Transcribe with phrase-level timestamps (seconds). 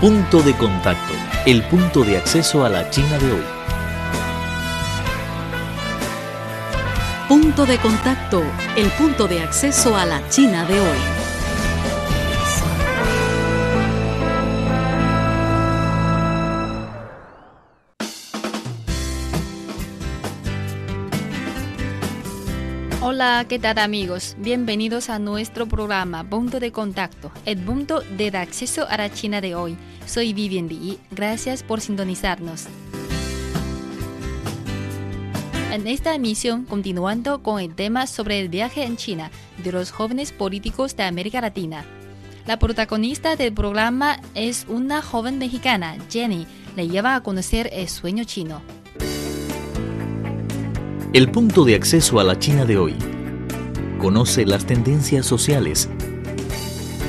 [0.00, 1.12] Punto de contacto,
[1.44, 3.42] el punto de acceso a la China de hoy.
[7.28, 8.44] Punto de contacto,
[8.76, 10.98] el punto de acceso a la China de hoy.
[23.00, 24.36] Hola, ¿qué tal amigos?
[24.38, 29.56] Bienvenidos a nuestro programa Punto de Contacto, el punto de acceso a la China de
[29.56, 29.76] hoy.
[30.08, 32.64] Soy Vivian Li, gracias por sintonizarnos.
[35.70, 39.30] En esta emisión, continuando con el tema sobre el viaje en China
[39.62, 41.84] de los jóvenes políticos de América Latina.
[42.46, 48.24] La protagonista del programa es una joven mexicana, Jenny, le lleva a conocer el sueño
[48.24, 48.62] chino.
[51.12, 52.94] El punto de acceso a la China de hoy.
[53.98, 55.90] Conoce las tendencias sociales,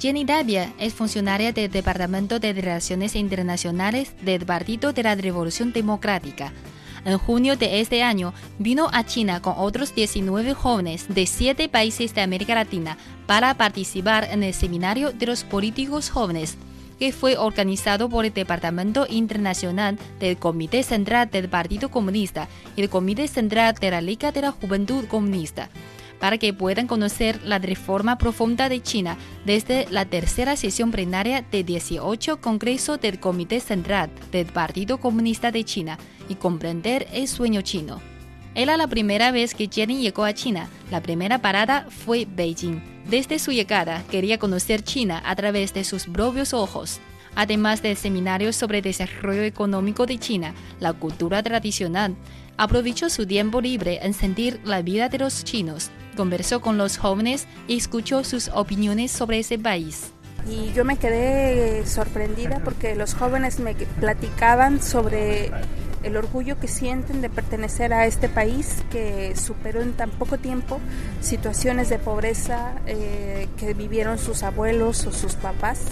[0.00, 6.52] Jenny Davia es funcionaria del Departamento de Relaciones Internacionales del Partido de la Revolución Democrática.
[7.04, 12.14] En junio de este año vino a China con otros 19 jóvenes de 7 países
[12.14, 16.56] de América Latina para participar en el Seminario de los Políticos Jóvenes,
[17.00, 22.88] que fue organizado por el Departamento Internacional del Comité Central del Partido Comunista y el
[22.88, 25.70] Comité Central de la Liga de la Juventud Comunista
[26.20, 31.64] para que puedan conocer la reforma profunda de China desde la tercera sesión plenaria del
[31.64, 38.00] 18 Congreso del Comité Central del Partido Comunista de China y comprender el sueño chino.
[38.54, 40.68] Era la primera vez que Jenny llegó a China.
[40.90, 42.82] La primera parada fue Beijing.
[43.08, 46.98] Desde su llegada quería conocer China a través de sus propios ojos.
[47.36, 52.16] Además del seminario sobre desarrollo económico de China, la cultura tradicional,
[52.56, 57.46] aprovechó su tiempo libre en sentir la vida de los chinos conversó con los jóvenes
[57.68, 60.10] y escuchó sus opiniones sobre ese país.
[60.50, 65.52] Y yo me quedé sorprendida porque los jóvenes me platicaban sobre
[66.02, 70.80] el orgullo que sienten de pertenecer a este país que superó en tan poco tiempo
[71.20, 75.82] situaciones de pobreza eh, que vivieron sus abuelos o sus papás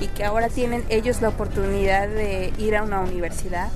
[0.00, 3.68] y que ahora tienen ellos la oportunidad de ir a una universidad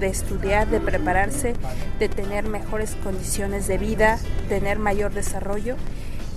[0.00, 1.54] de estudiar, de prepararse,
[2.00, 4.18] de tener mejores condiciones de vida,
[4.50, 5.76] tener mayor desarrollo.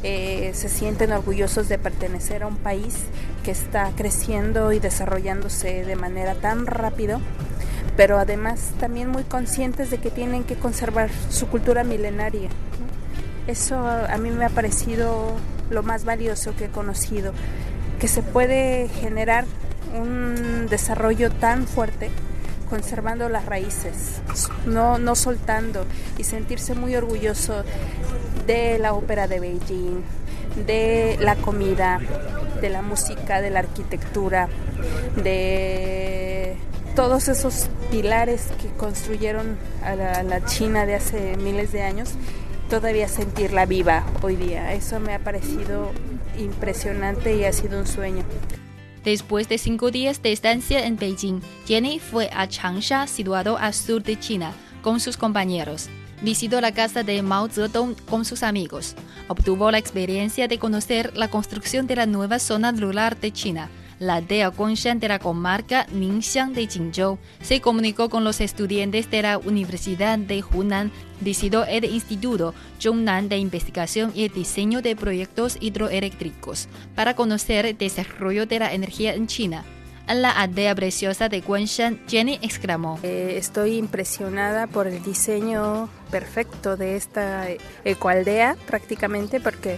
[0.04, 2.94] Eh, se sienten orgullosos de pertenecer a un país
[3.44, 7.20] que está creciendo y desarrollándose de manera tan rápido,
[7.98, 12.50] pero además también muy conscientes de que tienen que conservar su cultura milenaria.
[13.48, 15.34] Eso a mí me ha parecido
[15.72, 17.34] lo más valioso que he conocido,
[18.00, 19.46] que se puede generar
[20.00, 22.12] un desarrollo tan fuerte
[22.74, 24.20] conservando las raíces,
[24.66, 25.86] no, no soltando
[26.18, 27.64] y sentirse muy orgulloso
[28.46, 30.02] de la ópera de Beijing,
[30.66, 32.00] de la comida,
[32.62, 34.48] de la música, de la arquitectura,
[35.24, 36.56] de
[36.96, 42.12] todos esos pilares que construyeron a la, China de hace miles de años,
[42.70, 44.74] todavía sentirla viva hoy día.
[44.74, 45.92] Eso me ha parecido
[46.38, 48.24] impresionante y ha sido un sueño.
[49.04, 54.02] Después de cinco días de estancia en Beijing, Jenny fue a Changsha, situado al sur
[54.02, 55.90] de China, con sus compañeros.
[56.24, 58.96] Visitó la casa de Mao Zedong con sus amigos.
[59.28, 63.70] Obtuvo la experiencia de conocer la construcción de la nueva zona rural de China
[64.00, 67.18] la aldea de la comarca Ningxiang de Jingzhou.
[67.42, 70.92] Se comunicó con los estudiantes de la Universidad de Hunan,
[71.22, 78.46] visitó el Instituto Zhongnan de Investigación y Diseño de Proyectos Hidroeléctricos para conocer el desarrollo
[78.46, 79.64] de la energía en China.
[80.08, 86.98] La aldea preciosa de Guanshan, Jenny exclamó: eh, Estoy impresionada por el diseño perfecto de
[86.98, 87.48] esta
[87.86, 89.78] ecoaldea, prácticamente, porque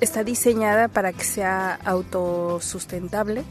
[0.00, 3.44] está diseñada para que sea autosustentable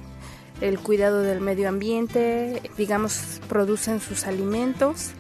[0.62, 5.12] el cuidado del medio ambiente, digamos, producen sus alimentos.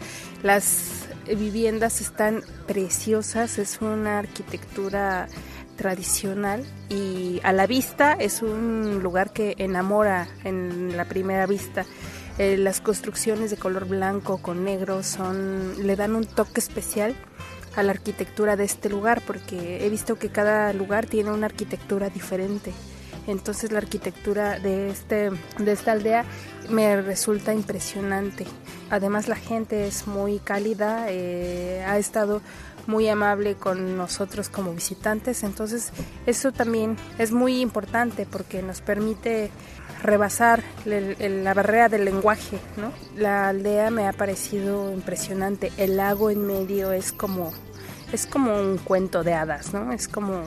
[0.43, 5.27] Las viviendas están preciosas, es una arquitectura
[5.75, 11.85] tradicional y a la vista es un lugar que enamora en la primera vista.
[12.37, 17.15] Eh, las construcciones de color blanco con negro son le dan un toque especial
[17.75, 22.09] a la arquitectura de este lugar porque he visto que cada lugar tiene una arquitectura
[22.09, 22.73] diferente
[23.27, 26.25] Entonces la arquitectura de, este, de esta aldea
[26.69, 28.45] me resulta impresionante.
[28.89, 32.41] Además la gente es muy cálida, eh, ha estado
[32.87, 35.91] muy amable con nosotros como visitantes, entonces
[36.25, 39.51] eso también es muy importante porque nos permite
[40.01, 42.59] rebasar la barrera del lenguaje.
[43.15, 47.51] La aldea me ha parecido impresionante, el lago en medio es como
[48.11, 49.91] es como un cuento de hadas, ¿no?
[49.91, 50.39] Es como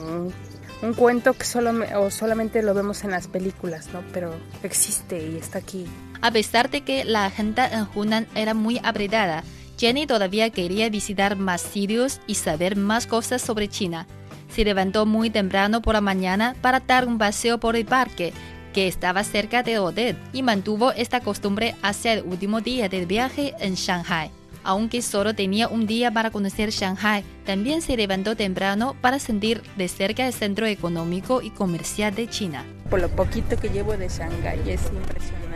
[0.81, 4.01] un, cuento que solo o solamente lo vemos en las películas, ¿no?
[4.13, 4.33] Pero
[4.63, 5.85] existe y está aquí.
[6.21, 9.43] A pesar de que la agenda en Hunan era muy apretada,
[9.79, 14.07] Jenny todavía quería visitar más sitios y saber más cosas sobre China.
[14.53, 18.33] Se levantó muy temprano por la mañana para dar un paseo por el parque,
[18.73, 23.53] que estaba cerca de Odette, y mantuvo esta costumbre hasta el último día del viaje
[23.59, 24.31] en Shanghai.
[24.65, 29.87] Aunque solo tenía un día para conocer Shanghai, también se levantó temprano para sentir de
[29.87, 32.65] cerca el centro económico y comercial de China.
[32.89, 35.48] Por lo poquito que llevo de Shanghai es impresionante.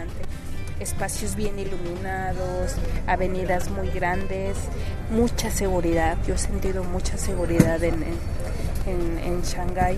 [0.84, 2.76] Espacios bien iluminados,
[3.08, 4.58] avenidas muy grandes,
[5.10, 6.18] mucha seguridad.
[6.28, 8.04] Yo he sentido mucha seguridad en,
[8.86, 9.98] en, en Shanghai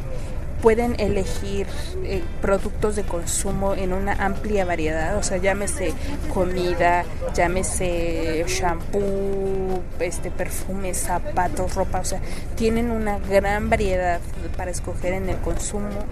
[0.65, 1.67] pueden elegir
[2.05, 5.93] eh, productos de consumo en una amplia variedad, o sea, llámese
[6.33, 7.03] comida,
[7.35, 12.19] llámese shampoo, este perfumes, zapatos, ropa, o sea,
[12.55, 14.19] tienen una gran variedad
[14.57, 16.05] para escoger en el consumo.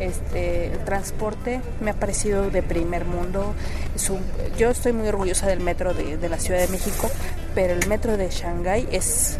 [0.00, 3.54] Este, el transporte me ha parecido de primer mundo.
[4.58, 7.10] yo estoy muy orgullosa del metro de, de la Ciudad de México,
[7.54, 9.38] pero el metro de Shanghái es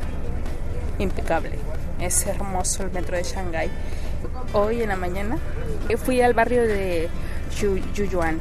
[0.98, 1.58] impecable.
[2.00, 3.70] Es hermoso el metro de Shanghái
[4.52, 5.38] hoy en la mañana.
[6.04, 7.08] Fui al barrio de
[7.94, 8.38] Yuyuan.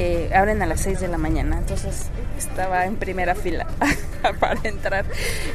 [0.00, 2.06] Eh, abren a las 6 de la mañana, entonces
[2.38, 3.66] estaba en primera fila
[4.38, 5.04] para entrar.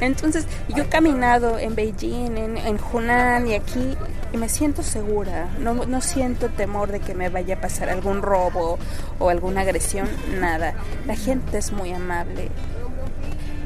[0.01, 3.97] Entonces yo he caminado en Beijing, en, en, Hunan y aquí
[4.33, 8.21] y me siento segura, no, no siento temor de que me vaya a pasar algún
[8.21, 8.77] robo
[9.17, 10.73] o alguna agresión, nada.
[11.07, 12.49] La gente es muy amable.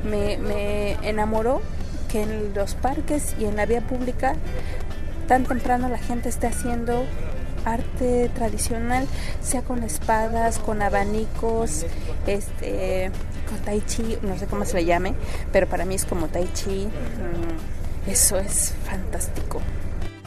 [0.07, 1.59] Me, me enamoró
[2.07, 4.35] que en los parques y en la vía pública
[5.27, 7.03] tan temprano la gente está haciendo
[7.73, 9.07] arte tradicional,
[9.41, 11.85] sea con espadas, con abanicos,
[12.25, 13.11] este,
[13.49, 15.13] con tai chi, no sé cómo se le llame,
[15.51, 16.87] pero para mí es como tai chi.
[16.87, 19.61] Mm, eso es fantástico.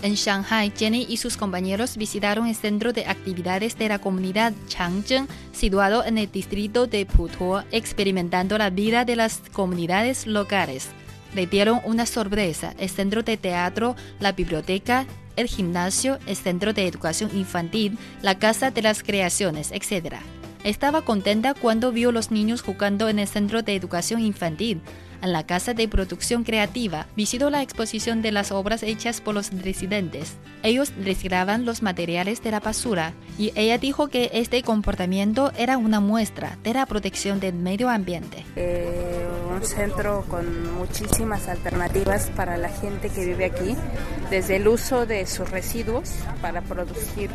[0.03, 5.29] En Shanghai, Jenny y sus compañeros visitaron el centro de actividades de la comunidad Changzheng,
[5.53, 10.89] situado en el distrito de Putuo, experimentando la vida de las comunidades locales
[11.35, 15.07] le dieron una sorpresa el centro de teatro, la biblioteca,
[15.47, 20.17] gimnasio, el centro de educación infantil, la casa de las creaciones, etc.
[20.65, 24.81] Estaba contenta cuando vio los niños jugando en el centro de educación infantil
[25.23, 29.51] en la Casa de Producción Creativa, visitó la exposición de las obras hechas por los
[29.63, 30.37] residentes.
[30.63, 36.01] Ellos reciclaban los materiales de la basura y ella dijo que este comportamiento era una
[36.01, 38.45] muestra de la protección del medio ambiente.
[38.57, 39.10] Eh,
[39.65, 43.77] centro con muchísimas alternativas para la gente que vive aquí,
[44.31, 46.11] desde el uso de sus residuos
[46.41, 47.31] para producir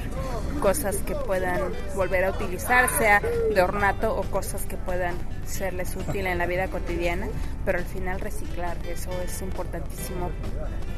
[0.61, 1.61] cosas que puedan
[1.95, 6.67] volver a utilizar, sea de ornato o cosas que puedan serles útil en la vida
[6.67, 7.27] cotidiana,
[7.65, 10.31] pero al final reciclar, eso es importantísimo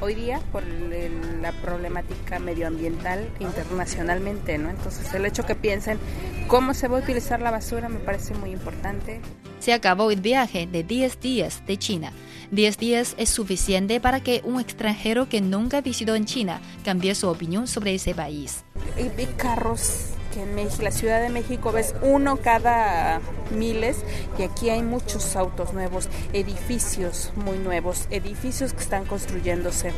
[0.01, 4.69] hoy día por la problemática medioambiental internacionalmente, ¿no?
[4.69, 5.99] Entonces el hecho que piensen
[6.47, 9.21] cómo se va a utilizar la basura me parece muy importante.
[9.67, 12.13] Se acabó el viaje de 10 días de China.
[12.51, 17.27] 10 días es suficiente para que un extranjero que nunca visitó en China cambie su
[17.27, 18.63] opinión sobre ese país.
[18.97, 23.19] Y carros en la Ciudad de México ves uno cada
[23.51, 23.97] miles
[24.39, 29.91] y aquí hay muchos autos nuevos, edificios muy nuevos, edificios que están construyéndose.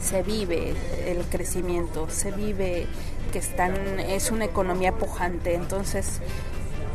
[0.00, 0.72] Se vive
[1.04, 2.86] el crecimiento, se vive
[3.30, 6.22] que están es una economía pujante, entonces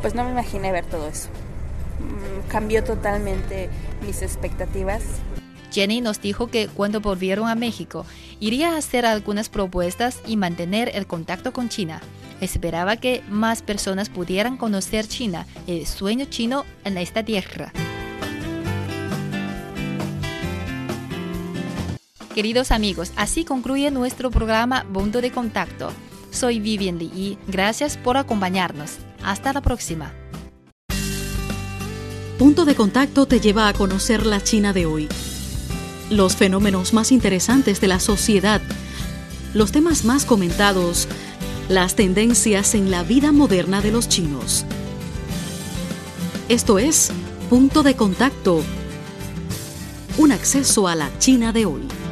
[0.04, 1.30] pues no me imaginé ver todo eso.
[2.00, 3.70] Mm, cambió totalmente
[4.06, 5.02] mis expectativas
[5.74, 8.06] Jenny nos dijo que cuando volvieron a México
[8.40, 12.00] iría a hacer algunas propuestas y mantener el contacto con China.
[12.42, 17.72] Esperaba que más personas pudieran conocer China, el sueño chino en esta tierra.
[22.36, 25.92] Queridos amigos, así concluye nuestro programa Punto de Contacto.
[26.32, 28.98] Soy Vivian y gracias por acompañarnos.
[29.24, 30.14] Hasta la próxima.
[32.38, 35.08] Punto de Contacto te lleva a conocer la China de hoy
[36.10, 38.62] los fenómenos más interesantes de la sociedad,
[39.54, 41.08] los temas más comentados,
[41.70, 44.66] las tendencias en la vida moderna de los chinos.
[46.50, 47.12] Esto es
[47.50, 48.62] Punto de Contacto,
[50.18, 52.03] un acceso a la China de hoy.